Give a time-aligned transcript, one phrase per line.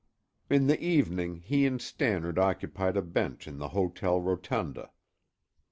[0.49, 4.89] In the evening he and Stannard occupied a bench in the hotel rotunda.